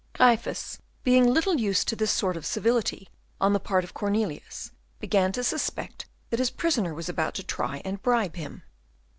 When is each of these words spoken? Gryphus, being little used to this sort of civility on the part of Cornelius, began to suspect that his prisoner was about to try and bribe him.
Gryphus, 0.13 0.79
being 1.03 1.27
little 1.31 1.59
used 1.59 1.87
to 1.89 1.95
this 1.95 2.09
sort 2.09 2.35
of 2.35 2.43
civility 2.43 3.07
on 3.39 3.53
the 3.53 3.59
part 3.59 3.83
of 3.83 3.93
Cornelius, 3.93 4.71
began 4.99 5.31
to 5.33 5.43
suspect 5.43 6.07
that 6.31 6.39
his 6.39 6.49
prisoner 6.49 6.95
was 6.95 7.07
about 7.07 7.35
to 7.35 7.43
try 7.43 7.83
and 7.85 8.01
bribe 8.01 8.35
him. 8.35 8.63